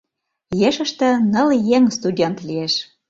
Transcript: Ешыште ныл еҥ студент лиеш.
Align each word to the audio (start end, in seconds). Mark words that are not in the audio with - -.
Ешыште 0.67 1.09
ныл 1.31 1.49
еҥ 1.75 1.83
студент 1.97 2.37
лиеш. 2.47 2.73